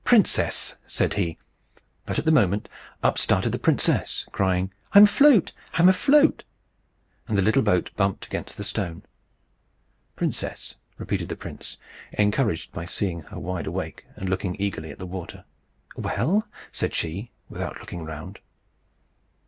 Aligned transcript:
"Princess!" 0.03 0.77
said 0.87 1.13
he. 1.13 1.37
But 2.07 2.17
at 2.17 2.25
the 2.25 2.31
moment 2.31 2.67
up 3.03 3.19
started 3.19 3.51
the 3.51 3.59
princess, 3.59 4.25
crying, 4.31 4.71
"I'm 4.93 5.03
afloat! 5.03 5.53
I'm 5.75 5.87
afloat!" 5.87 6.43
And 7.27 7.37
the 7.37 7.43
little 7.43 7.61
boat 7.61 7.91
bumped 7.95 8.25
against 8.25 8.57
the 8.57 8.63
stone. 8.63 9.03
"Princess!" 10.15 10.73
repeated 10.97 11.29
the 11.29 11.35
prince, 11.35 11.77
encouraged 12.13 12.71
by 12.71 12.87
seeing 12.87 13.21
her 13.21 13.37
wide 13.37 13.67
awake 13.67 14.03
and 14.15 14.27
looking 14.27 14.55
eagerly 14.57 14.89
at 14.89 14.97
the 14.97 15.05
water. 15.05 15.45
"Well?" 15.95 16.47
said 16.71 16.95
she, 16.95 17.29
without 17.47 17.79
looking 17.79 18.03
round. 18.03 18.39